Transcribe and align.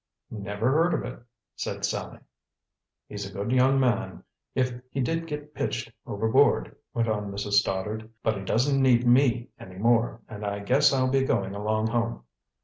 "Never 0.31 0.71
heard 0.71 0.95
of 0.95 1.03
it," 1.05 1.19
said 1.55 1.85
Sallie. 1.85 2.21
"He's 3.07 3.29
a 3.29 3.31
good 3.31 3.51
young 3.51 3.79
man, 3.79 4.23
if 4.55 4.73
he 4.89 4.99
did 4.99 5.27
get 5.27 5.53
pitched 5.53 5.91
overboard," 6.07 6.75
went 6.91 7.07
on 7.07 7.31
Mrs. 7.31 7.59
Stoddard. 7.59 8.09
"But 8.23 8.35
he 8.35 8.43
doesn't 8.43 8.81
need 8.81 9.05
me 9.05 9.49
any 9.59 9.75
more, 9.77 10.21
and 10.27 10.43
I 10.43 10.57
guess 10.61 10.91
I'll 10.91 11.11
be 11.11 11.21
going 11.21 11.53
along 11.53 11.89
home." 11.89 12.23